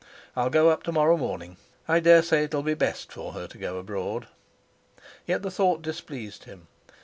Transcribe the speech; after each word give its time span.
I'll 0.35 0.49
go 0.49 0.69
up 0.71 0.81
to 0.85 0.91
morrow 0.91 1.15
morning. 1.15 1.57
I 1.87 1.99
dare 1.99 2.23
say 2.23 2.43
it'll 2.45 2.63
be 2.63 2.73
best 2.73 3.11
for 3.11 3.33
her 3.33 3.45
to 3.45 3.57
go 3.59 3.77
abroad." 3.77 4.25
Yet 5.27 5.43
the 5.43 5.51
thought 5.51 5.83
displeased 5.83 6.45
him. 6.45 6.65